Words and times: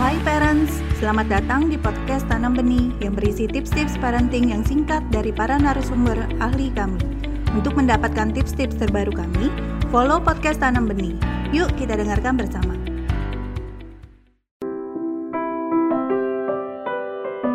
Hai 0.00 0.16
parents, 0.24 0.80
selamat 0.96 1.28
datang 1.28 1.68
di 1.68 1.76
podcast 1.76 2.24
Tanam 2.24 2.56
Benih 2.56 2.96
yang 3.04 3.12
berisi 3.12 3.44
tips-tips 3.44 4.00
parenting 4.00 4.48
yang 4.48 4.64
singkat 4.64 5.04
dari 5.12 5.36
para 5.36 5.60
narasumber 5.60 6.16
ahli 6.40 6.72
kami. 6.72 6.96
Untuk 7.52 7.76
mendapatkan 7.76 8.32
tips-tips 8.32 8.80
terbaru 8.80 9.12
kami, 9.12 9.52
follow 9.92 10.16
podcast 10.16 10.64
Tanam 10.64 10.88
Benih. 10.88 11.12
Yuk 11.52 11.68
kita 11.76 12.00
dengarkan 12.00 12.40
bersama. 12.40 12.81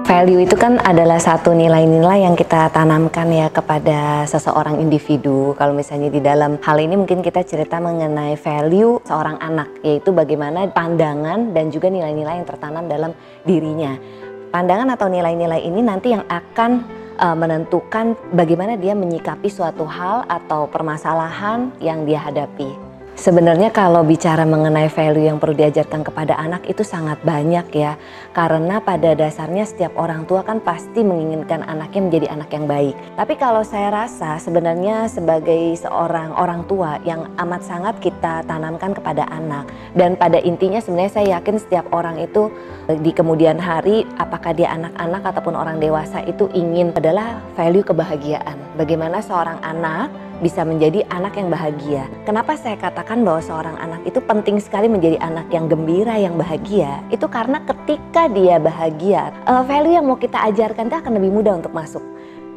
Value 0.08 0.40
itu 0.48 0.56
kan 0.56 0.80
adalah 0.88 1.20
satu 1.20 1.52
nilai-nilai 1.52 2.24
yang 2.24 2.32
kita 2.32 2.72
tanamkan 2.72 3.28
ya 3.28 3.52
kepada 3.52 4.24
seseorang 4.24 4.80
individu. 4.80 5.52
Kalau 5.60 5.76
misalnya 5.76 6.08
di 6.08 6.24
dalam 6.24 6.56
hal 6.64 6.80
ini 6.80 6.96
mungkin 6.96 7.20
kita 7.20 7.44
cerita 7.44 7.76
mengenai 7.84 8.40
value 8.40 9.04
seorang 9.04 9.36
anak, 9.44 9.68
yaitu 9.84 10.16
bagaimana 10.16 10.64
pandangan 10.72 11.52
dan 11.52 11.68
juga 11.76 11.92
nilai-nilai 11.92 12.40
yang 12.40 12.48
tertanam 12.48 12.88
dalam 12.88 13.12
dirinya. 13.44 14.00
Pandangan 14.48 14.96
atau 14.96 15.12
nilai-nilai 15.12 15.68
ini 15.68 15.84
nanti 15.84 16.16
yang 16.16 16.24
akan 16.32 16.88
uh, 17.20 17.36
menentukan 17.36 18.16
bagaimana 18.32 18.80
dia 18.80 18.96
menyikapi 18.96 19.52
suatu 19.52 19.84
hal 19.84 20.24
atau 20.32 20.72
permasalahan 20.72 21.68
yang 21.84 22.08
dia 22.08 22.24
hadapi. 22.24 22.87
Sebenarnya 23.18 23.74
kalau 23.74 24.06
bicara 24.06 24.46
mengenai 24.46 24.94
value 24.94 25.26
yang 25.26 25.42
perlu 25.42 25.58
diajarkan 25.58 26.06
kepada 26.06 26.38
anak 26.38 26.70
itu 26.70 26.86
sangat 26.86 27.18
banyak 27.26 27.66
ya. 27.74 27.98
Karena 28.30 28.78
pada 28.78 29.18
dasarnya 29.18 29.66
setiap 29.66 29.98
orang 29.98 30.30
tua 30.30 30.46
kan 30.46 30.62
pasti 30.62 31.02
menginginkan 31.02 31.66
anaknya 31.66 32.02
menjadi 32.06 32.28
anak 32.38 32.54
yang 32.54 32.70
baik. 32.70 32.94
Tapi 33.18 33.34
kalau 33.42 33.66
saya 33.66 33.90
rasa 33.90 34.38
sebenarnya 34.38 35.10
sebagai 35.10 35.74
seorang 35.82 36.30
orang 36.38 36.70
tua 36.70 37.02
yang 37.10 37.26
amat 37.42 37.66
sangat 37.66 37.98
kita 37.98 38.46
tanamkan 38.46 38.94
kepada 38.94 39.26
anak. 39.34 39.66
Dan 39.98 40.14
pada 40.14 40.38
intinya 40.38 40.78
sebenarnya 40.78 41.18
saya 41.18 41.42
yakin 41.42 41.58
setiap 41.58 41.90
orang 41.90 42.22
itu 42.22 42.54
di 43.02 43.10
kemudian 43.18 43.58
hari 43.58 44.06
apakah 44.22 44.54
dia 44.54 44.70
anak-anak 44.78 45.26
ataupun 45.26 45.58
orang 45.58 45.82
dewasa 45.82 46.22
itu 46.22 46.54
ingin 46.54 46.94
adalah 46.94 47.42
value 47.58 47.82
kebahagiaan. 47.82 48.78
Bagaimana 48.78 49.26
seorang 49.26 49.58
anak 49.66 50.14
bisa 50.42 50.62
menjadi 50.62 51.02
anak 51.10 51.38
yang 51.38 51.50
bahagia. 51.50 52.06
Kenapa 52.26 52.54
saya 52.58 52.78
katakan 52.78 53.26
bahwa 53.26 53.42
seorang 53.42 53.78
anak 53.82 54.02
itu 54.06 54.22
penting 54.22 54.62
sekali 54.62 54.86
menjadi 54.86 55.18
anak 55.22 55.50
yang 55.50 55.66
gembira, 55.66 56.18
yang 56.18 56.38
bahagia? 56.38 57.02
Itu 57.10 57.26
karena 57.26 57.62
ketika 57.66 58.30
dia 58.30 58.62
bahagia, 58.62 59.34
uh, 59.50 59.66
value 59.66 59.98
yang 59.98 60.06
mau 60.06 60.18
kita 60.20 60.38
ajarkan 60.54 60.90
itu 60.90 60.98
akan 60.98 61.14
lebih 61.18 61.32
mudah 61.34 61.54
untuk 61.58 61.74
masuk. 61.74 62.04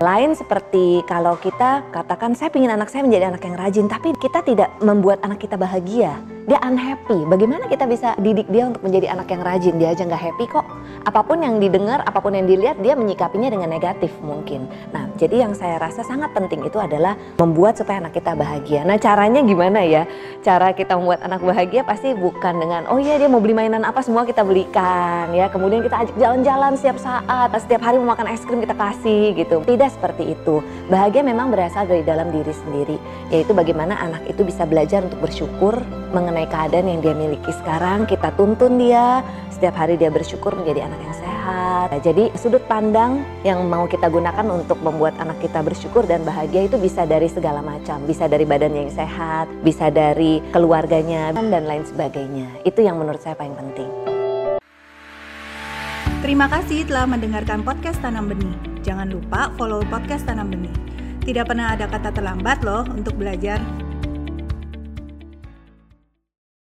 Lain 0.00 0.32
seperti 0.32 1.04
kalau 1.04 1.36
kita 1.36 1.84
katakan 1.92 2.32
saya 2.32 2.48
ingin 2.56 2.72
anak 2.72 2.88
saya 2.88 3.04
menjadi 3.04 3.28
anak 3.28 3.44
yang 3.44 3.56
rajin, 3.60 3.84
tapi 3.84 4.16
kita 4.16 4.40
tidak 4.40 4.72
membuat 4.80 5.20
anak 5.20 5.44
kita 5.44 5.60
bahagia 5.60 6.16
dia 6.48 6.58
unhappy. 6.64 7.28
Bagaimana 7.28 7.68
kita 7.68 7.84
bisa 7.84 8.16
didik 8.20 8.48
dia 8.48 8.68
untuk 8.68 8.80
menjadi 8.86 9.12
anak 9.12 9.28
yang 9.28 9.42
rajin? 9.44 9.74
Dia 9.76 9.92
aja 9.92 10.02
nggak 10.06 10.22
happy 10.22 10.44
kok. 10.48 10.66
Apa 11.04 11.24
pun 11.24 11.40
yang 11.40 11.60
didengar, 11.60 12.04
apa 12.04 12.20
pun 12.20 12.36
yang 12.36 12.44
dilihat, 12.44 12.80
dia 12.84 12.92
menyikapinya 12.96 13.48
dengan 13.52 13.68
negatif 13.72 14.12
mungkin. 14.20 14.68
Nah, 14.92 15.08
jadi 15.16 15.48
yang 15.48 15.52
saya 15.56 15.80
rasa 15.80 16.04
sangat 16.04 16.32
penting 16.36 16.64
itu 16.64 16.76
adalah 16.76 17.16
membuat 17.40 17.76
supaya 17.76 18.00
anak 18.00 18.16
kita 18.16 18.36
bahagia. 18.36 18.84
Nah, 18.84 18.96
caranya 19.00 19.40
gimana 19.44 19.80
ya? 19.84 20.04
Cara 20.40 20.72
kita 20.72 20.96
membuat 20.96 21.24
anak 21.24 21.40
bahagia 21.44 21.84
pasti 21.84 22.12
bukan 22.16 22.56
dengan 22.60 22.82
oh 22.88 23.00
iya 23.00 23.16
dia 23.16 23.28
mau 23.28 23.40
beli 23.40 23.56
mainan 23.56 23.84
apa 23.84 24.00
semua 24.04 24.24
kita 24.24 24.44
belikan 24.44 25.32
ya. 25.32 25.48
Kemudian 25.48 25.84
kita 25.84 26.04
ajak 26.04 26.16
jalan-jalan 26.16 26.72
setiap 26.76 26.98
saat, 27.00 27.48
setiap 27.60 27.80
hari 27.84 27.96
mau 28.00 28.12
makan 28.12 28.32
es 28.32 28.44
krim 28.44 28.60
kita 28.60 28.76
kasih 28.76 29.36
gitu. 29.36 29.64
Tidak 29.64 29.90
seperti 29.92 30.36
itu. 30.36 30.64
Bahagia 30.88 31.24
memang 31.24 31.52
berasal 31.52 31.88
dari 31.88 32.04
dalam 32.04 32.28
diri 32.32 32.52
sendiri, 32.52 32.96
yaitu 33.32 33.52
bagaimana 33.56 33.96
anak 33.96 34.24
itu 34.28 34.44
bisa 34.44 34.64
belajar 34.68 35.04
untuk 35.04 35.20
bersyukur 35.24 35.80
mengenai 36.30 36.46
keadaan 36.46 36.86
yang 36.86 37.00
dia 37.02 37.10
miliki 37.18 37.50
sekarang, 37.58 38.06
kita 38.06 38.30
tuntun 38.38 38.78
dia 38.78 39.26
setiap 39.50 39.74
hari 39.74 39.98
dia 39.98 40.14
bersyukur 40.14 40.54
menjadi 40.54 40.86
anak 40.86 41.02
yang 41.02 41.16
sehat. 41.18 41.86
Nah, 41.90 41.98
jadi 41.98 42.24
sudut 42.38 42.62
pandang 42.70 43.26
yang 43.42 43.66
mau 43.66 43.90
kita 43.90 44.06
gunakan 44.06 44.46
untuk 44.46 44.78
membuat 44.78 45.18
anak 45.18 45.42
kita 45.42 45.58
bersyukur 45.58 46.06
dan 46.06 46.22
bahagia 46.22 46.70
itu 46.70 46.78
bisa 46.78 47.02
dari 47.02 47.26
segala 47.26 47.58
macam, 47.66 47.98
bisa 48.06 48.30
dari 48.30 48.46
badannya 48.46 48.86
yang 48.86 48.94
sehat, 48.94 49.50
bisa 49.66 49.90
dari 49.90 50.38
keluarganya 50.54 51.34
dan 51.34 51.66
lain 51.66 51.82
sebagainya. 51.82 52.62
Itu 52.62 52.78
yang 52.78 53.02
menurut 53.02 53.18
saya 53.18 53.34
paling 53.34 53.58
penting. 53.58 53.90
Terima 56.22 56.46
kasih 56.46 56.86
telah 56.86 57.10
mendengarkan 57.10 57.66
podcast 57.66 57.98
Tanam 57.98 58.30
Benih. 58.30 58.54
Jangan 58.86 59.10
lupa 59.10 59.50
follow 59.58 59.82
podcast 59.90 60.30
Tanam 60.30 60.46
Benih. 60.46 60.72
Tidak 61.26 61.42
pernah 61.42 61.74
ada 61.74 61.90
kata 61.90 62.14
terlambat 62.14 62.62
loh 62.62 62.86
untuk 62.86 63.18
belajar. 63.18 63.58